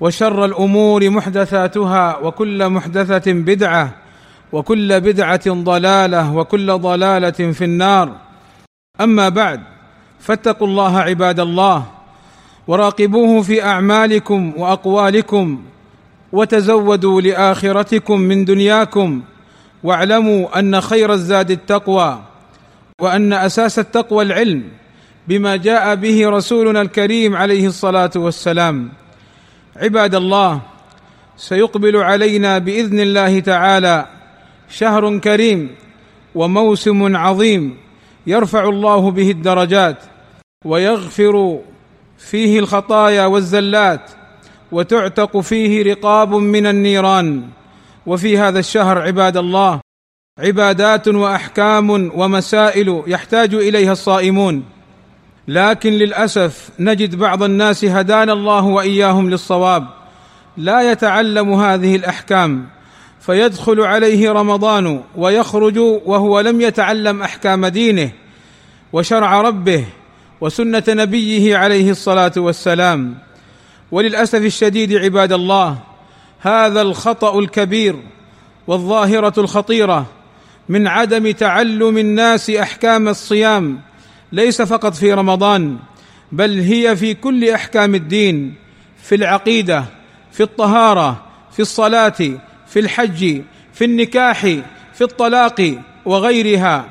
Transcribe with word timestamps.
وشر 0.00 0.44
الأمور 0.44 1.10
محدثاتها 1.10 2.16
وكل 2.18 2.68
محدثة 2.68 3.32
بدعة 3.32 3.94
وكل 4.52 5.00
بدعة 5.00 5.46
ضلالة 5.46 6.34
وكل 6.36 6.78
ضلالة 6.78 7.30
في 7.30 7.64
النار. 7.64 8.16
أما 9.00 9.28
بعد 9.28 9.60
فاتقوا 10.20 10.66
الله 10.66 10.98
عباد 10.98 11.40
الله 11.40 11.84
وراقبوه 12.66 13.42
في 13.42 13.64
أعمالكم 13.64 14.52
وأقوالكم 14.56 15.62
وتزودوا 16.32 17.20
لآخرتكم 17.20 18.20
من 18.20 18.44
دنياكم 18.44 19.22
واعلموا 19.82 20.58
أن 20.58 20.80
خير 20.80 21.12
الزاد 21.12 21.50
التقوى 21.50 22.22
وأن 23.00 23.32
أساس 23.32 23.78
التقوى 23.78 24.24
العلم 24.24 24.64
بما 25.28 25.56
جاء 25.56 25.94
به 25.94 26.28
رسولنا 26.28 26.80
الكريم 26.80 27.36
عليه 27.36 27.66
الصلاة 27.66 28.10
والسلام. 28.16 28.99
عباد 29.76 30.14
الله 30.14 30.60
سيقبل 31.36 31.96
علينا 31.96 32.58
بإذن 32.58 33.00
الله 33.00 33.40
تعالى 33.40 34.06
شهر 34.70 35.18
كريم 35.18 35.70
وموسم 36.34 37.16
عظيم 37.16 37.76
يرفع 38.26 38.64
الله 38.68 39.10
به 39.10 39.30
الدرجات 39.30 39.96
ويغفر 40.64 41.58
فيه 42.18 42.58
الخطايا 42.58 43.26
والزلات 43.26 44.10
وتعتق 44.72 45.40
فيه 45.40 45.92
رقاب 45.92 46.34
من 46.34 46.66
النيران. 46.66 47.42
وفي 48.06 48.38
هذا 48.38 48.58
الشهر 48.58 48.98
عباد 48.98 49.36
الله 49.36 49.80
عبادات 50.38 51.08
وأحكام 51.08 51.90
ومسائل 51.90 53.02
يحتاج 53.06 53.54
إليها 53.54 53.92
الصائمون. 53.92 54.64
لكن 55.50 55.92
للأسف 55.92 56.70
نجد 56.78 57.14
بعض 57.14 57.42
الناس 57.42 57.84
هدانا 57.84 58.32
الله 58.32 58.64
وإياهم 58.64 59.30
للصواب 59.30 59.86
لا 60.56 60.92
يتعلم 60.92 61.52
هذه 61.52 61.96
الأحكام 61.96 62.66
فيدخل 63.20 63.80
عليه 63.80 64.32
رمضان 64.32 65.02
ويخرج 65.16 65.78
وهو 65.78 66.40
لم 66.40 66.60
يتعلم 66.60 67.22
أحكام 67.22 67.66
دينه 67.66 68.10
وشرع 68.92 69.40
ربه 69.40 69.84
وسنة 70.40 70.82
نبيه 70.88 71.56
عليه 71.56 71.90
الصلاة 71.90 72.32
والسلام. 72.36 73.14
وللأسف 73.92 74.42
الشديد 74.42 74.94
عباد 74.94 75.32
الله 75.32 75.78
هذا 76.40 76.82
الخطأ 76.82 77.38
الكبير 77.38 77.96
والظاهرة 78.66 79.40
الخطيرة 79.40 80.06
من 80.68 80.86
عدم 80.86 81.30
تعلم 81.30 81.98
الناس 81.98 82.50
أحكام 82.50 83.08
الصيام 83.08 83.89
ليس 84.32 84.62
فقط 84.62 84.94
في 84.94 85.12
رمضان 85.12 85.78
بل 86.32 86.60
هي 86.60 86.96
في 86.96 87.14
كل 87.14 87.48
أحكام 87.48 87.94
الدين 87.94 88.54
في 89.02 89.14
العقيدة 89.14 89.84
في 90.32 90.42
الطهارة 90.42 91.26
في 91.52 91.60
الصلاة 91.60 92.38
في 92.66 92.80
الحج 92.80 93.40
في 93.72 93.84
النكاح 93.84 94.40
في 94.94 95.00
الطلاق 95.00 95.78
وغيرها. 96.04 96.86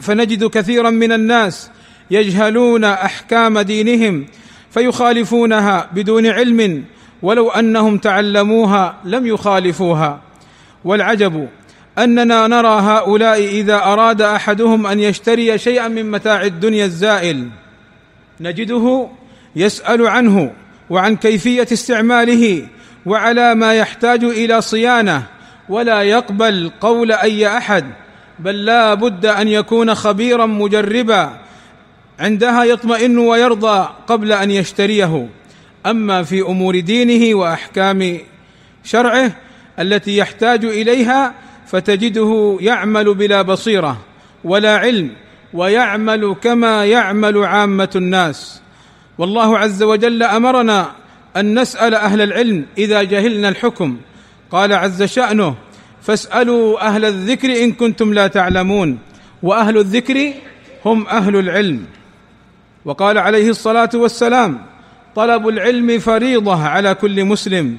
فنجد 0.00 0.44
كثيرا 0.44 0.90
من 0.90 1.12
الناس 1.12 1.70
يجهلون 2.10 2.84
أحكام 2.84 3.58
دينهم 3.58 4.26
فيخالفونها 4.70 5.90
بدون 5.92 6.26
علم 6.26 6.84
ولو 7.22 7.50
أنهم 7.50 7.98
تعلموها 7.98 8.96
لم 9.04 9.26
يخالفوها. 9.26 10.20
والعجب 10.84 11.48
أننا 12.04 12.46
نرى 12.46 12.80
هؤلاء 12.80 13.44
إذا 13.44 13.76
أراد 13.76 14.22
أحدهم 14.22 14.86
أن 14.86 15.00
يشتري 15.00 15.58
شيئا 15.58 15.88
من 15.88 16.10
متاع 16.10 16.42
الدنيا 16.42 16.84
الزائل. 16.84 17.48
نجده 18.40 19.08
يسأل 19.56 20.06
عنه 20.06 20.52
وعن 20.90 21.16
كيفية 21.16 21.66
استعماله 21.72 22.66
وعلى 23.06 23.54
ما 23.54 23.74
يحتاج 23.74 24.24
إلى 24.24 24.60
صيانة 24.60 25.22
ولا 25.68 26.02
يقبل 26.02 26.70
قول 26.80 27.12
أي 27.12 27.56
أحد 27.56 27.84
بل 28.38 28.64
لا 28.64 28.94
بد 28.94 29.26
أن 29.26 29.48
يكون 29.48 29.94
خبيرا 29.94 30.46
مجربا 30.46 31.38
عندها 32.18 32.64
يطمئن 32.64 33.18
ويرضى 33.18 33.88
قبل 34.06 34.32
أن 34.32 34.50
يشتريه. 34.50 35.28
أما 35.86 36.22
في 36.22 36.40
أمور 36.40 36.80
دينه 36.80 37.38
وأحكام 37.38 38.18
شرعه 38.84 39.32
التي 39.78 40.16
يحتاج 40.16 40.64
إليها 40.64 41.34
فتجده 41.70 42.58
يعمل 42.60 43.14
بلا 43.14 43.42
بصيرة 43.42 44.00
ولا 44.44 44.76
علم 44.76 45.10
ويعمل 45.54 46.36
كما 46.42 46.84
يعمل 46.84 47.44
عامة 47.44 47.90
الناس. 47.96 48.60
والله 49.18 49.58
عز 49.58 49.82
وجل 49.82 50.22
أمرنا 50.22 50.90
أن 51.36 51.58
نسأل 51.58 51.94
أهل 51.94 52.20
العلم 52.20 52.66
إذا 52.78 53.02
جهلنا 53.02 53.48
الحكم. 53.48 53.96
قال 54.50 54.72
عز 54.72 55.02
شأنه 55.02 55.54
فاسألوا 56.02 56.86
أهل 56.86 57.04
الذكر 57.04 57.64
إن 57.64 57.72
كنتم 57.72 58.14
لا 58.14 58.26
تعلمون 58.26 58.98
وأهل 59.42 59.78
الذكر 59.78 60.32
هم 60.84 61.06
أهل 61.06 61.36
العلم. 61.36 61.84
وقال 62.84 63.18
عليه 63.18 63.50
الصلاة 63.50 63.90
والسلام 63.94 64.66
طلب 65.16 65.48
العلم 65.48 65.98
فريضة 65.98 66.62
على 66.68 66.94
كل 66.94 67.24
مسلم. 67.24 67.76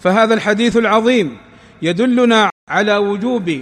فهذا 0.00 0.34
الحديث 0.34 0.76
العظيم 0.76 1.36
يدلنا 1.82 2.50
على 2.68 2.96
وجوب 2.96 3.60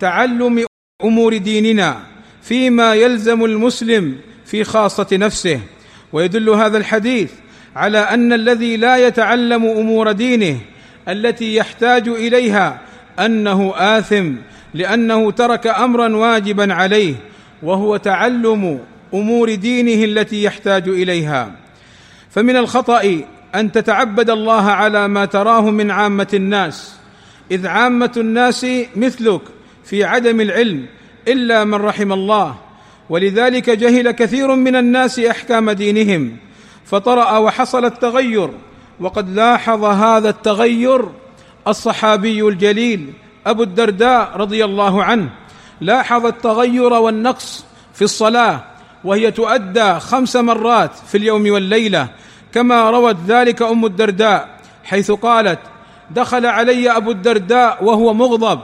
تعلم 0.00 0.66
أمور 1.04 1.36
ديننا 1.36 2.00
فيما 2.42 2.94
يلزم 2.94 3.44
المسلم 3.44 4.16
في 4.46 4.64
خاصة 4.64 5.06
نفسه. 5.12 5.60
ويدل 6.12 6.50
هذا 6.50 6.78
الحديث 6.78 7.32
على 7.76 7.98
أن 7.98 8.32
الذي 8.32 8.76
لا 8.76 9.06
يتعلم 9.06 9.64
أمور 9.64 10.12
دينه 10.12 10.58
التي 11.08 11.54
يحتاج 11.54 12.08
إليها 12.08 12.80
أنه 13.18 13.74
آثم 13.76 14.32
لأنه 14.74 15.30
ترك 15.30 15.66
أمرا 15.66 16.16
واجبا 16.16 16.74
عليه 16.74 17.14
وهو 17.62 17.96
تعلم 17.96 18.80
أمور 19.14 19.54
دينه 19.54 20.04
التي 20.04 20.42
يحتاج 20.42 20.88
إليها. 20.88 21.52
فمن 22.30 22.56
الخطأ 22.56 23.20
أن 23.54 23.72
تتعبد 23.72 24.30
الله 24.30 24.62
على 24.62 25.08
ما 25.08 25.24
تراه 25.24 25.70
من 25.70 25.90
عامة 25.90 26.28
الناس. 26.34 26.96
إذ 27.50 27.66
عامة 27.66 28.12
الناس 28.16 28.66
مثلك 28.96 29.40
في 29.84 30.04
عدم 30.04 30.40
العلم 30.40 30.86
إلا 31.28 31.64
من 31.64 31.74
رحم 31.74 32.12
الله. 32.12 32.54
ولذلك 33.10 33.70
جهل 33.70 34.10
كثير 34.10 34.54
من 34.54 34.76
الناس 34.76 35.18
أحكام 35.18 35.70
دينهم 35.70 36.36
فطرأ 36.84 37.38
وحصل 37.38 37.84
التغير 37.84 38.50
وقد 39.00 39.34
لاحظ 39.34 39.84
هذا 39.84 40.28
التغير 40.28 41.08
الصحابي 41.68 42.48
الجليل 42.48 43.12
أبو 43.46 43.62
الدرداء 43.62 44.36
رضي 44.36 44.64
الله 44.64 45.04
عنه. 45.04 45.30
لاحظ 45.80 46.26
التغير 46.26 46.92
والنقص 46.92 47.64
في 47.94 48.02
الصلاة 48.02 48.64
وهي 49.04 49.30
تؤدى 49.30 50.00
خمس 50.00 50.36
مرات 50.36 50.90
في 51.08 51.18
اليوم 51.18 51.50
والليلة 51.50 52.08
كما 52.54 52.90
روت 52.90 53.16
ذلك 53.26 53.62
أم 53.62 53.84
الدرداء 53.84 54.60
حيث 54.84 55.10
قالت 55.10 55.58
دخل 56.10 56.46
علي 56.46 56.90
أبو 56.90 57.10
الدرداء 57.10 57.84
وهو 57.84 58.14
مغضب 58.14 58.60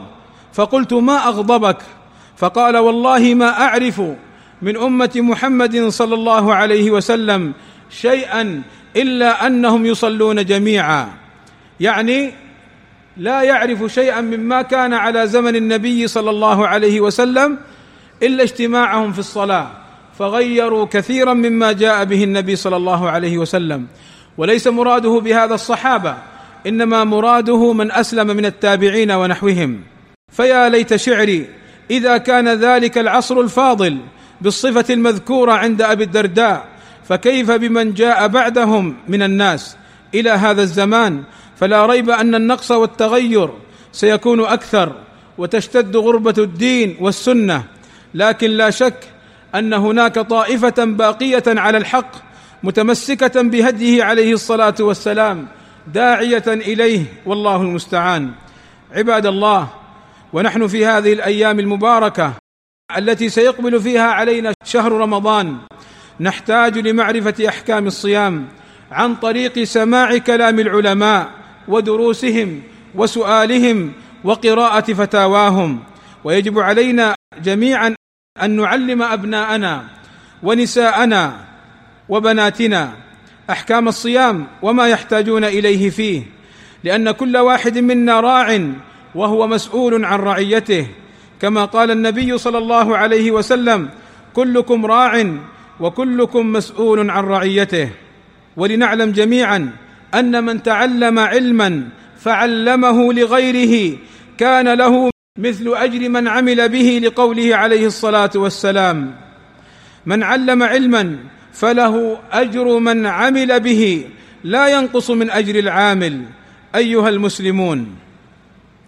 فقلت 0.53 0.93
ما 0.93 1.29
أغضبك؟ 1.29 1.77
فقال 2.37 2.77
والله 2.77 3.35
ما 3.35 3.63
أعرف 3.63 4.03
من 4.63 4.77
أمة 4.77 5.11
محمد 5.17 5.89
صلى 5.89 6.15
الله 6.15 6.55
عليه 6.55 6.91
وسلم 6.91 7.53
شيئا 7.91 8.63
إلا 8.97 9.47
أنهم 9.47 9.87
يصلون 9.87 10.45
جميعا. 10.45 11.09
يعني 11.81 12.33
لا 13.17 13.43
يعرف 13.43 13.93
شيئا 13.93 14.21
مما 14.21 14.63
كان 14.63 14.93
على 14.95 15.27
زمن 15.27 15.57
النبي 15.57 16.07
صلى 16.07 16.31
الله 16.31 16.69
عليه 16.69 17.01
وسلم 17.01 17.59
إلا 18.23 18.43
اجتماعهم 18.43 19.13
في 19.13 19.19
الصلاة 19.19 19.67
فغيروا 20.19 20.85
كثيرا 20.85 21.35
مما 21.35 21.73
جاء 21.73 22.05
به 22.05 22.25
النبي 22.25 22.57
صلى 22.57 22.77
الله 22.77 23.11
عليه 23.11 23.39
وسلم. 23.39 23.87
وليس 24.39 24.67
مراده 24.67 25.21
بهذا 25.21 25.55
الصحابة. 25.55 26.17
إنما 26.67 27.05
مراده 27.05 27.73
من 27.73 27.93
أسلم 27.93 28.27
من 28.27 28.47
التابعين 28.47 29.11
ونحوهم. 29.11 29.81
فيا 30.33 30.69
ليت 30.69 30.97
شعري 30.97 31.47
إذا 31.91 32.19
كان 32.19 32.49
ذلك 32.49 32.99
العصر 32.99 33.41
الفاضل 33.41 33.99
بالصفة 34.41 34.85
المذكورة 34.91 35.53
عند 35.53 35.83
أبي 35.83 36.05
الدرداء 36.05 36.65
فكيف 37.09 37.51
بمن 37.51 37.95
جاء 37.95 38.29
بعدهم 38.29 38.97
من 39.09 39.23
الناس 39.23 39.77
إلى 40.15 40.31
هذا 40.31 40.63
الزمان؟ 40.63 41.23
فلا 41.57 41.87
ريب 41.87 42.11
أن 42.11 42.35
النقص 42.35 42.71
والتغير 42.71 43.51
سيكون 43.93 44.41
أكثر 44.45 44.93
وتشتد 45.39 45.97
غربة 45.97 46.35
الدين 46.39 46.97
والسنة. 47.01 47.65
لكن 48.15 48.51
لا 48.51 48.71
شك 48.71 49.05
أن 49.55 49.73
هناك 49.73 50.15
طائفة 50.15 50.85
باقية 50.85 51.43
على 51.47 51.79
الحق 51.79 52.11
متمسكة 52.63 53.43
بهديه 53.43 54.05
عليه 54.05 54.33
الصلاة 54.33 54.75
والسلام 54.81 55.47
داعية 55.87 56.45
إليه 56.47 57.05
والله 57.27 57.57
المستعان. 57.57 58.31
عباد 58.93 59.27
الله 59.27 59.69
ونحن 60.33 60.67
في 60.67 60.87
هذه 60.87 61.13
الأيام 61.13 61.61
المباركة 61.61 62.33
التي 62.97 63.29
سيقبل 63.29 63.81
فيها 63.81 64.11
علينا 64.11 64.53
شهر 64.65 64.93
رمضان 64.93 65.57
نحتاج 66.21 66.79
لمعرفة 66.79 67.49
أحكام 67.49 67.87
الصيام 67.87 68.49
عن 68.91 69.15
طريق 69.15 69.63
سماع 69.63 70.19
كلام 70.19 70.61
العلماء 70.61 71.31
ودروسهم 71.69 72.63
وسؤالهم 72.95 73.93
وقراءة 74.25 74.93
فتاواهم. 74.93 75.83
ويجب 76.25 76.59
علينا 76.59 77.15
جميعا 77.43 77.95
أن 78.43 78.51
نعلم 78.57 79.03
أبناءنا 79.03 79.85
ونساءنا 80.43 81.45
وبناتنا 82.09 82.93
أحكام 83.51 83.89
الصيام 83.89 84.47
وما 84.63 84.89
يحتاجون 84.89 85.45
إليه 85.45 85.91
فيه 85.91 86.23
لأن 86.85 87.11
كل 87.11 87.37
واحد 87.37 87.79
منا 87.79 88.21
راع 88.21 88.61
وهو 89.15 89.47
مسؤول 89.47 90.05
عن 90.05 90.19
رعيته. 90.19 90.87
كما 91.41 91.65
قال 91.65 91.91
النبي 91.91 92.39
صلى 92.39 92.59
الله 92.59 92.97
عليه 92.97 93.31
وسلم 93.31 93.89
كلكم 94.33 94.87
راع 94.87 95.27
وكلكم 95.81 96.53
مسؤول 96.53 97.11
عن 97.11 97.25
رعيته. 97.25 97.89
ولنعلم 98.57 99.11
جميعا 99.13 99.73
أن 100.15 100.45
من 100.45 100.63
تعلم 100.63 101.19
علما 101.19 101.89
فعلمه 102.21 103.13
لغيره 103.13 103.97
كان 104.39 104.75
له 104.75 105.11
مثل 105.39 105.73
أجر 105.75 106.09
من 106.09 106.29
عمل 106.29 106.69
به 106.69 107.01
لقوله 107.05 107.57
عليه 107.57 107.87
الصلاة 107.87 108.31
والسلام. 108.35 109.15
من 110.07 110.23
علم 110.23 110.63
علما 110.63 111.17
فله 111.53 112.19
أجر 112.33 112.79
من 112.79 113.07
عمل 113.07 113.61
به 113.61 114.05
لا 114.45 114.69
ينقص 114.69 115.11
من 115.11 115.31
أجر 115.31 115.59
العامل. 115.59 116.23
أيها 116.75 117.09
المسلمون 117.09 117.97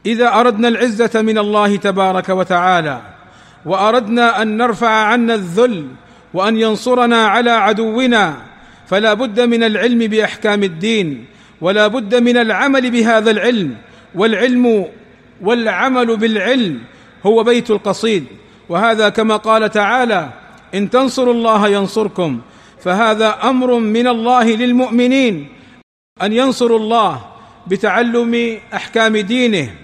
إذا 0.06 0.34
أردنا 0.34 0.68
العزة 0.68 1.22
من 1.22 1.38
الله 1.38 1.76
تبارك 1.76 2.28
وتعالى 2.28 3.00
وأردنا 3.66 4.42
أن 4.42 4.56
نرفع 4.56 4.88
عنا 4.88 5.34
الذل 5.34 5.86
وأن 6.34 6.56
ينصرنا 6.56 7.26
على 7.26 7.50
عدونا 7.50 8.36
فلا 8.86 9.14
بد 9.14 9.40
من 9.40 9.62
العلم 9.62 9.98
بأحكام 9.98 10.62
الدين 10.62 11.24
ولا 11.60 11.86
بد 11.86 12.14
من 12.14 12.36
العمل 12.36 12.90
بهذا 12.90 13.30
العلم. 13.30 13.76
والعلم 14.14 14.86
والعمل 15.40 16.16
بالعلم 16.16 16.78
هو 17.26 17.42
بيت 17.44 17.70
القصيد. 17.70 18.24
وهذا 18.68 19.08
كما 19.08 19.36
قال 19.36 19.70
تعالى 19.70 20.28
إن 20.74 20.90
تنصروا 20.90 21.34
الله 21.34 21.68
ينصركم 21.68 22.40
فهذا 22.84 23.38
أمر 23.42 23.78
من 23.78 24.06
الله 24.06 24.44
للمؤمنين 24.44 25.48
أن 26.22 26.32
ينصروا 26.32 26.78
الله 26.78 27.24
بتعلم 27.66 28.58
أحكام 28.74 29.16
دينه 29.16 29.74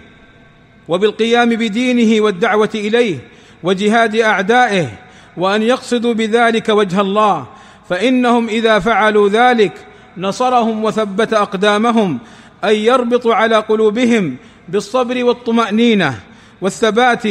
وبالقيام 0.89 1.49
بدينه 1.49 2.21
والدعوة 2.25 2.71
إليه 2.75 3.19
وجهاد 3.62 4.17
أعدائه 4.17 4.89
وأن 5.37 5.62
يقصدوا 5.62 6.15
بذلك 6.15 6.69
وجه 6.69 7.00
الله 7.00 7.47
فإنهم 7.89 8.49
إذا 8.49 8.79
فعلوا 8.79 9.29
ذلك 9.29 9.73
نصرهم 10.17 10.85
وثبت 10.85 11.33
أقدامهم 11.33 12.19
أي 12.65 12.85
يربط 12.85 13.27
على 13.27 13.56
قلوبهم 13.56 14.37
بالصبر 14.69 15.25
والطمأنينة 15.25 16.21
والثبات 16.61 17.23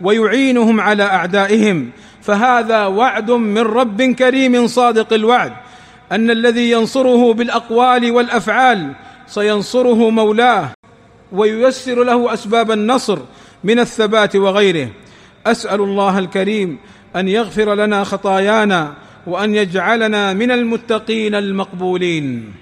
ويعينهم 0.00 0.80
على 0.80 1.02
أعدائهم 1.02 1.90
فهذا 2.24 2.86
وعد 2.86 3.30
من 3.30 3.62
رب 3.62 4.02
كريم 4.02 4.66
صادق 4.66 5.12
الوعد. 5.12 5.52
أن 6.12 6.30
الذي 6.30 6.70
ينصره 6.70 7.34
بالأقوال 7.34 8.10
والأفعال 8.10 8.92
سينصره 9.26 10.10
مولاه 10.10 10.72
وييسر 11.32 12.04
له 12.04 12.32
أسباب 12.32 12.70
النصر 12.70 13.18
من 13.64 13.78
الثبات 13.78 14.36
وغيره. 14.36 14.88
أسأل 15.46 15.80
الله 15.80 16.18
الكريم 16.18 16.78
أن 17.16 17.28
يغفر 17.28 17.74
لنا 17.74 18.04
خطايانا 18.04 18.94
وأن 19.26 19.54
يجعلنا 19.54 20.32
من 20.32 20.50
المتقين 20.50 21.34
المقبولين. 21.34 22.54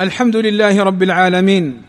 الحمد 0.00 0.36
لله 0.36 0.82
رب 0.82 1.02
العالمين 1.02 1.82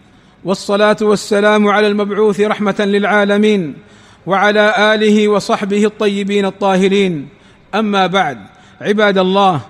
والصلاة 0.44 0.98
والسلام 1.02 1.68
على 1.68 1.88
المبعوث 1.88 2.40
رحمة 2.40 2.76
للعالمين 2.80 3.76
وعلى 4.28 4.94
آله 4.94 5.28
وصحبه 5.28 5.86
الطيبين 5.86 6.46
الطاهرين. 6.46 7.28
أما 7.76 8.08
بعد 8.08 8.38
عباد 8.82 9.18
الله 9.18 9.62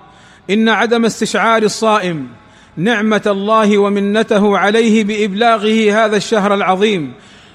إن 0.50 0.68
عدم 0.68 1.04
استشعار 1.04 1.62
الصائم 1.62 2.28
نعمة 2.76 3.22
الله 3.26 3.78
ومنته 3.78 4.58
عليه 4.58 5.04
بإبلاغه 5.04 6.04
هذا 6.04 6.16
الشهر 6.16 6.54
العظيم 6.54 7.12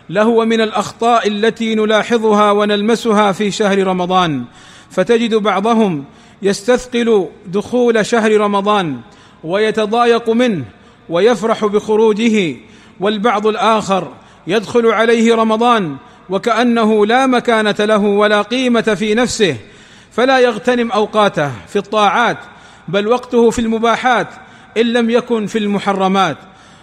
لهو 0.10 0.46
من 0.46 0.62
الأخطاء 0.62 1.28
التي 1.28 1.76
نلاحظها 1.76 2.52
ونلمسها 2.52 3.32
في 3.32 3.52
شهر 3.52 3.88
رمضان. 3.88 4.44
فتجد 4.90 5.36
بعضهم 5.36 6.04
يستثقل 6.42 7.28
دخول 7.48 8.06
شهر 8.06 8.38
رمضان 8.38 8.98
ويتضايق 9.44 10.30
منه 10.30 10.66
ويفرح 11.10 11.66
بخروجه 11.66 12.56
والبعض 13.00 13.48
الآخر 13.48 14.08
يدخل 14.48 14.88
عليه 14.88 15.36
رمضان 15.36 15.96
وكأنه 16.30 17.06
لا 17.06 17.28
مكانة 17.28 17.76
له 17.80 17.98
ولا 17.98 18.42
قيمة 18.42 18.82
في 18.82 19.16
نفسه 19.16 19.58
فلا 20.12 20.40
يغتنم 20.40 20.92
أوقاته 20.92 21.52
في 21.68 21.76
الطاعات 21.76 22.38
بل 22.88 23.08
وقته 23.08 23.50
في 23.50 23.60
المباحات 23.60 24.28
إن 24.78 24.86
لم 24.86 25.10
يكن 25.10 25.48
في 25.48 25.58
المحرمات. 25.58 26.38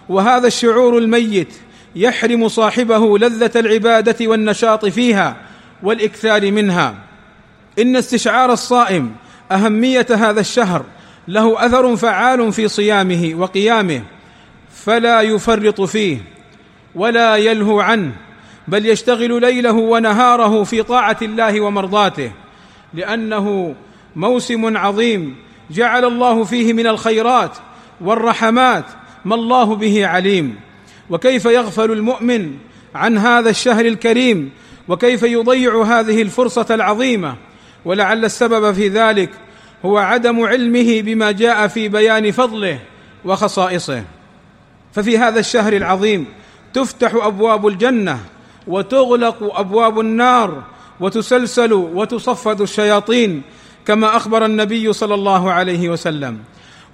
وهذا 0.09 0.47
الشعور 0.47 0.97
الميت 0.97 1.53
يحرم 1.95 2.47
صاحبه 2.47 3.17
لذة 3.17 3.51
العبادة 3.59 4.27
والنشاط 4.27 4.85
فيها 4.85 5.37
والإكثار 5.83 6.51
منها. 6.51 6.95
إن 7.79 7.95
استشعار 7.95 8.53
الصائم 8.53 9.11
أهمية 9.51 10.07
هذا 10.09 10.39
الشهر 10.39 10.85
له 11.27 11.65
أثر 11.65 11.95
فعال 11.95 12.53
في 12.53 12.67
صيامه 12.67 13.31
وقيامه 13.37 14.01
فلا 14.75 15.21
يفرط 15.21 15.81
فيه 15.81 16.17
ولا 16.95 17.35
يلهو 17.35 17.79
عنه. 17.79 18.11
بل 18.71 18.85
يشتغل 18.85 19.41
ليله 19.41 19.71
ونهاره 19.71 20.63
في 20.63 20.83
طاعة 20.83 21.17
الله 21.21 21.61
ومرضاته 21.61 22.31
لأنه 22.93 23.75
موسم 24.15 24.77
عظيم 24.77 25.35
جعل 25.71 26.05
الله 26.05 26.43
فيه 26.43 26.73
من 26.73 26.87
الخيرات 26.87 27.57
والرحمات 28.01 28.85
ما 29.25 29.35
الله 29.35 29.75
به 29.75 30.07
عليم. 30.07 30.55
وكيف 31.09 31.45
يغفل 31.45 31.91
المؤمن 31.91 32.53
عن 32.95 33.17
هذا 33.17 33.49
الشهر 33.49 33.85
الكريم؟ 33.85 34.51
وكيف 34.87 35.23
يضيع 35.23 35.83
هذه 35.83 36.21
الفرصة 36.21 36.65
العظيمة؟ 36.69 37.35
ولعل 37.85 38.25
السبب 38.25 38.73
في 38.73 38.87
ذلك 38.87 39.29
هو 39.85 39.97
عدم 39.97 40.41
علمه 40.41 41.01
بما 41.01 41.31
جاء 41.31 41.67
في 41.67 41.87
بيان 41.87 42.31
فضله 42.31 42.79
وخصائصه. 43.25 44.03
ففي 44.93 45.17
هذا 45.17 45.39
الشهر 45.39 45.73
العظيم 45.73 46.25
تفتح 46.73 47.15
أبواب 47.15 47.67
الجنة 47.67 48.19
وتغلق 48.67 49.59
أبواب 49.59 49.99
النار 49.99 50.63
وتسلسل 50.99 51.73
وتصفد 51.73 52.61
الشياطين 52.61 53.41
كما 53.85 54.15
أخبر 54.17 54.45
النبي 54.45 54.93
صلى 54.93 55.13
الله 55.13 55.51
عليه 55.51 55.89
وسلم. 55.89 56.39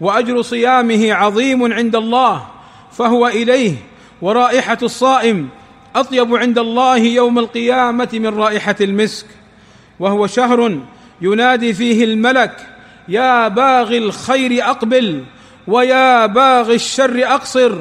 وأجر 0.02 0.42
صيامه 0.42 1.14
عظيم 1.14 1.74
عند 1.74 1.96
الله 1.96 2.48
فهو 2.92 3.28
إليه 3.28 3.74
ورائحة 4.22 4.78
الصائم 4.84 5.50
أطيب 5.96 6.36
عند 6.36 6.60
الله 6.60 6.98
يوم 6.98 7.40
القيامة 7.40 8.10
من 8.14 8.28
رائحة 8.28 8.76
المسك. 8.82 9.26
وهو 10.00 10.28
شهر 10.28 10.80
ينادي 11.22 11.74
فيه 11.74 12.04
الملك 12.04 12.68
يا 13.08 13.48
باغي 13.48 13.98
الخير 13.98 14.64
أقبل 14.64 15.24
ويا 15.68 16.26
باغي 16.26 16.76
الشر 16.76 17.24
أقصر 17.26 17.76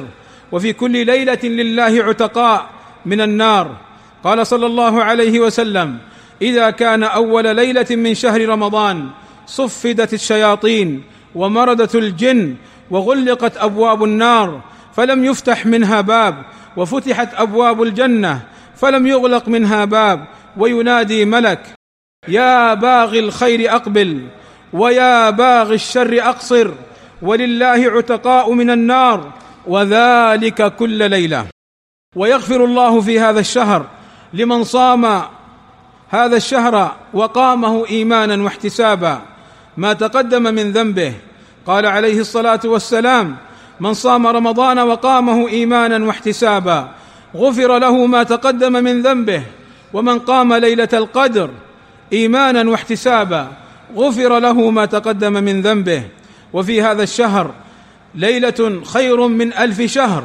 وفي 0.51 0.73
كل 0.73 1.05
ليلة 1.05 1.43
لله 1.43 2.03
عتقاء. 2.03 2.76
من 3.07 3.21
النار. 3.21 3.87
قال 4.23 4.47
صلى 4.47 4.65
الله 4.65 5.03
عليه 5.03 5.39
وسلم 5.39 5.97
إذا 6.41 6.69
كان 6.69 7.03
أول 7.03 7.55
ليلة 7.55 7.85
من 7.91 8.13
شهر 8.13 8.49
رمضان 8.49 9.09
صفدت 9.47 10.13
الشياطين 10.13 11.03
ومردت 11.35 11.95
الجن 11.95 12.55
وغلقت 12.91 13.57
أبواب 13.57 14.03
النار 14.03 14.61
فلم 14.95 15.25
يفتح 15.25 15.65
منها 15.65 16.01
باب 16.01 16.35
وفتحت 16.77 17.29
أبواب 17.33 17.83
الجنة 17.83 18.41
فلم 18.75 19.07
يغلق 19.07 19.47
منها 19.47 19.85
باب 19.85 20.27
وينادي 20.57 21.25
ملك 21.25 21.73
يا 22.27 22.73
باغي 22.73 23.19
الخير 23.19 23.75
أقبل 23.75 24.27
ويا 24.73 25.29
باغي 25.29 25.75
الشر 25.75 26.19
أقصر 26.21 26.71
ولله 27.21 27.81
عتقاء 27.95 28.51
من 28.51 28.69
النار 28.69 29.31
وذلك 29.67 30.75
كل 30.75 31.09
ليلة. 31.09 31.56
ويغفر 32.15 32.65
الله 32.65 33.01
في 33.01 33.19
هذا 33.19 33.39
الشهر 33.39 33.85
لمن 34.33 34.63
صام 34.63 35.21
هذا 36.09 36.37
الشهر 36.37 36.95
وقامه 37.13 37.85
إيمانا 37.89 38.43
واحتسابا 38.43 39.21
ما 39.77 39.93
تقدم 39.93 40.43
من 40.43 40.71
ذنبه. 40.71 41.13
قال 41.65 41.85
عليه 41.85 42.19
الصلاة 42.19 42.59
والسلام 42.65 43.35
من 43.79 43.93
صام 43.93 44.27
رمضان 44.27 44.79
وقامه 44.79 45.47
إيمانا 45.47 46.05
واحتسابا 46.05 46.89
غفر 47.35 47.77
له 47.77 48.05
ما 48.05 48.23
تقدم 48.23 48.73
من 48.73 49.01
ذنبه 49.01 49.43
ومن 49.93 50.19
قام 50.19 50.53
ليلة 50.53 50.89
القدر 50.93 51.49
إيمانا 52.13 52.69
واحتسابا 52.69 53.47
غفر 53.95 54.39
له 54.39 54.69
ما 54.69 54.85
تقدم 54.85 55.33
من 55.33 55.61
ذنبه. 55.61 56.03
وفي 56.53 56.81
هذا 56.81 57.03
الشهر 57.03 57.51
ليلة 58.15 58.81
خير 58.93 59.27
من 59.27 59.53
ألف 59.53 59.81
شهر. 59.81 60.23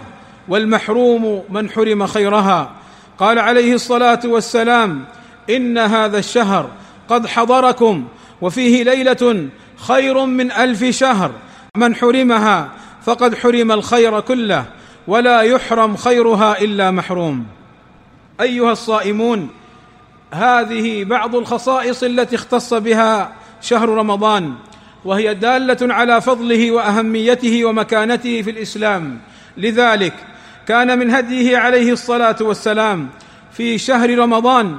والمحروم 0.49 1.43
من 1.51 1.71
حرم 1.71 2.07
خيرها. 2.07 2.71
قال 3.19 3.39
عليه 3.39 3.75
الصلاة 3.75 4.21
والسلام 4.25 5.05
إن 5.51 5.79
هذا 5.79 6.19
الشهر 6.19 6.71
قد 7.09 7.27
حضركم 7.27 8.05
وفيه 8.41 8.85
ليلة 8.85 9.49
خير 9.77 10.25
من 10.25 10.53
ألف 10.53 10.85
شهر. 10.85 11.31
من 11.77 11.95
حرمها 11.95 12.69
فقد 13.05 13.35
حرم 13.35 13.73
الخير 13.73 14.21
كله 14.21 14.65
ولا 15.07 15.41
يحرم 15.41 15.97
خيرها 15.97 16.61
إلا 16.61 16.91
محروم. 16.91 17.47
أيها 18.41 18.73
الصائمون 18.73 19.49
هذه 20.35 21.05
بعض 21.05 21.37
الخصائص 21.37 22.03
التي 22.03 22.37
اختص 22.37 22.75
بها 22.75 23.33
شهر 23.61 23.89
رمضان 23.89 24.55
وهي 25.05 25.35
دالة 25.35 25.95
على 25.95 26.21
فضله 26.21 26.71
وأهميته 26.71 27.65
ومكانته 27.65 28.43
في 28.43 28.51
الإسلام. 28.51 29.19
لذلك 29.57 30.15
كان 30.69 30.99
من 30.99 31.11
هديه 31.11 31.59
عليه 31.59 31.93
الصلاة 31.93 32.37
والسلام 32.41 33.09
في 33.53 33.79
شهر 33.79 34.19
رمضان 34.19 34.79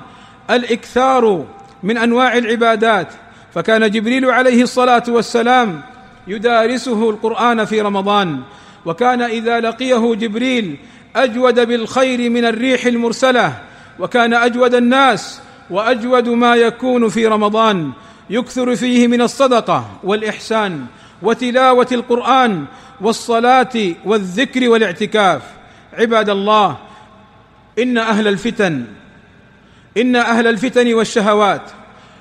الإكثار 0.49 1.45
من 1.83 1.97
أنواع 1.97 2.37
العبادات. 2.37 3.07
فكان 3.53 3.91
جبريل 3.91 4.25
عليه 4.25 4.63
الصلاة 4.63 5.03
والسلام 5.07 5.81
يدارسه 6.27 7.09
القرآن 7.09 7.65
في 7.65 7.81
رمضان. 7.81 8.39
وكان 8.85 9.21
إذا 9.21 9.59
لقيه 9.59 10.15
جبريل 10.15 10.77
أجود 11.15 11.59
بالخير 11.59 12.29
من 12.29 12.45
الريح 12.45 12.85
المرسلة. 12.85 13.53
وكان 13.99 14.33
أجود 14.33 14.75
الناس 14.75 15.41
وأجود 15.69 16.29
ما 16.29 16.55
يكون 16.55 17.09
في 17.09 17.27
رمضان. 17.27 17.91
يكثر 18.29 18.75
فيه 18.75 19.07
من 19.07 19.21
الصدقة 19.21 19.89
والإحسان 20.03 20.85
وتلاوة 21.21 21.87
القرآن 21.91 22.65
والصلاة 23.01 23.93
والذكر 24.05 24.69
والاعتكاف. 24.69 25.41
عباد 25.99 26.29
الله 26.29 26.77
إن 27.79 27.97
أهل 27.97 28.27
الفتن 28.27 28.85
إن 29.97 30.15
أهل 30.15 30.47
الفتن 30.47 30.93
والشهوات 30.93 31.61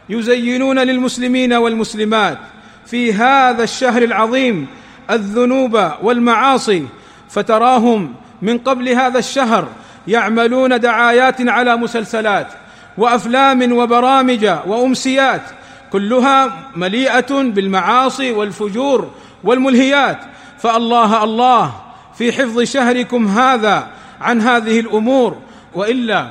يزينون 0.09 0.79
للمسلمين 0.79 1.53
والمسلمات 1.53 2.39
في 2.87 3.13
هذا 3.13 3.65
الشهر 3.65 4.03
العظيم 4.03 4.67
الذنوب 5.11 5.91
والمعاصي 6.03 6.87
فتراهم 7.31 8.15
من 8.43 8.59
قبل 8.59 8.89
هذا 8.89 9.19
الشهر 9.19 9.69
يعملون 10.09 10.81
دعايات 10.81 11.49
على 11.49 11.77
مسلسلات 11.77 12.49
وأفلام 12.99 13.73
وبرامج 13.73 14.45
وأمسيات 14.67 15.43
كلها 15.93 16.69
مليئة 16.77 17.43
بالمعاصي 17.43 18.33
والفجور 18.33 19.11
والملهيات. 19.45 20.19
فالله 20.59 21.25
الله 21.25 21.75
في 22.23 22.33
حفظ 22.33 22.63
شهركم 22.63 23.27
هذا 23.27 23.89
عن 24.21 24.41
هذه 24.41 24.81
الأمور 24.81 25.37
وإلا 25.75 26.31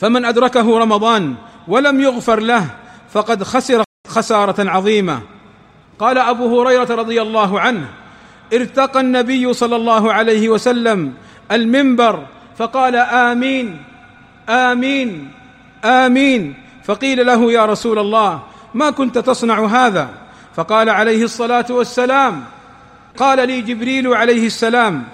فمن 0.00 0.24
أدركه 0.24 0.78
رمضان 0.78 1.34
ولم 1.68 2.00
يغفر 2.00 2.40
له 2.40 2.66
فقد 3.12 3.42
خسر 3.42 3.82
خسارة 4.08 4.70
عظيمة. 4.70 5.20
قال 5.98 6.18
أبو 6.18 6.60
هريرة 6.60 6.94
رضي 6.94 7.22
الله 7.22 7.60
عنه 7.60 7.88
ارتقى 8.52 9.00
النبي 9.00 9.52
صلى 9.52 9.76
الله 9.76 10.12
عليه 10.12 10.48
وسلم 10.48 11.12
المنبر 11.52 12.26
فقال 12.56 12.96
آمين 12.96 13.82
آمين 14.48 15.30
آمين. 15.84 16.54
فقيل 16.84 17.26
له 17.26 17.52
يا 17.52 17.66
رسول 17.66 17.98
الله 17.98 18.42
ما 18.74 18.90
كنت 18.90 19.18
تصنع 19.18 19.66
هذا؟ 19.66 20.08
فقال 20.56 20.88
عليه 20.88 21.24
الصلاة 21.24 21.66
والسلام 21.70 22.44
قال 23.16 23.46
لي 23.48 23.60
جبريل 23.60 24.08
عليه 24.14 24.46
السلام 24.46 25.04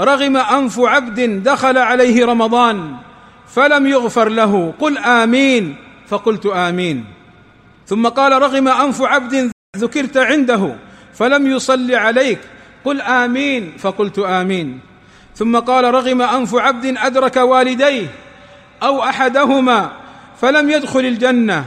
رغم 0.00 0.36
أنف 0.36 0.80
عبد 0.80 1.20
دخل 1.42 1.78
عليه 1.78 2.26
رمضان 2.26 2.96
فلم 3.48 3.86
يغفر 3.86 4.28
له 4.28 4.74
قل 4.80 4.98
آمين 4.98 5.76
فقلت 6.08 6.46
آمين. 6.46 7.04
ثم 7.86 8.08
قال 8.08 8.32
رغم 8.42 8.68
أنف 8.68 9.02
عبد 9.02 9.50
ذكرت 9.76 10.16
عنده 10.16 10.76
فلم 11.14 11.46
يصل 11.46 11.94
عليك 11.94 12.38
قل 12.84 13.00
آمين 13.00 13.72
فقلت 13.78 14.18
آمين. 14.18 14.80
ثم 15.34 15.58
قال 15.58 15.94
رغم 15.94 16.22
أنف 16.22 16.54
عبد 16.54 16.94
أدرك 16.98 17.36
والديه 17.36 18.06
أو 18.82 19.02
أحدهما 19.02 19.90
فلم 20.40 20.70
يدخل 20.70 21.00
الجنة 21.00 21.64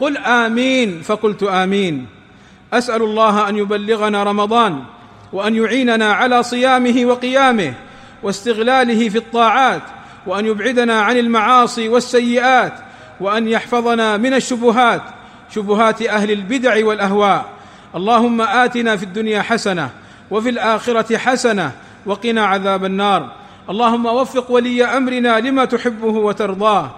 قل 0.00 0.16
آمين 0.16 1.02
فقلت 1.02 1.42
آمين. 1.42 2.06
أسأل 2.72 3.02
الله 3.02 3.48
أن 3.48 3.56
يبلغنا 3.56 4.22
رمضان 4.22 4.82
وأن 5.32 5.54
يعيننا 5.54 6.12
على 6.12 6.42
صيامه 6.42 7.02
وقيامه 7.04 7.74
واستغلاله 8.22 9.08
في 9.08 9.18
الطاعات 9.18 9.82
وأن 10.26 10.46
يبعدنا 10.46 11.02
عن 11.02 11.16
المعاصي 11.18 11.88
والسيئات 11.88 12.72
وأن 13.20 13.48
يحفظنا 13.48 14.16
من 14.16 14.34
الشبهات 14.34 15.02
شبهات 15.54 16.02
أهل 16.02 16.30
البدع 16.30 16.86
والأهواء. 16.86 17.44
اللهم 17.94 18.40
آتنا 18.40 18.96
في 18.96 19.02
الدنيا 19.02 19.42
حسنة 19.42 19.90
وفي 20.30 20.48
الآخرة 20.48 21.16
حسنة 21.16 21.72
وقنا 22.06 22.46
عذاب 22.46 22.84
النار. 22.84 23.32
اللهم 23.70 24.06
وفق 24.06 24.50
ولي 24.50 24.84
أمرنا 24.84 25.40
لما 25.40 25.64
تحبه 25.64 26.06
وترضاه. 26.06 26.90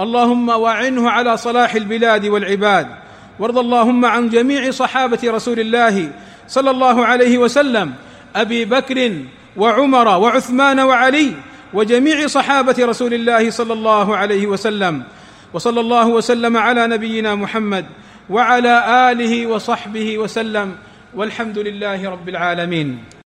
اللهم 0.00 0.48
وأعنه 0.48 1.10
على 1.10 1.36
صلاح 1.36 1.74
البلاد 1.74 2.26
والعباد. 2.26 2.88
وارض 3.38 3.58
اللهم 3.58 4.04
عن 4.04 4.28
جميع 4.28 4.70
صحابة 4.70 5.18
رسول 5.24 5.60
الله 5.60 6.10
صلى 6.48 6.70
الله 6.70 7.06
عليه 7.06 7.38
وسلم 7.38 7.94
أبي 8.36 8.64
بكر 8.64 8.98
وعمر 9.56 10.08
وعثمان 10.08 10.80
وعلي 10.80 11.32
وجميع 11.74 12.26
صحابة 12.26 12.76
رسول 12.78 13.14
الله 13.14 13.50
صلى 13.50 13.72
الله 13.72 14.16
عليه 14.16 14.46
وسلم. 14.46 15.02
وصلى 15.54 15.80
الله 15.80 16.06
وسلم 16.08 16.56
على 16.56 16.86
نبينا 16.86 17.34
محمد 17.34 17.86
وعلى 18.30 18.74
آله 19.12 19.46
وصحبه 19.46 20.18
وسلم. 20.18 20.68
والحمد 21.14 21.58
لله 21.58 22.10
رب 22.10 22.28
العالمين. 22.28 23.23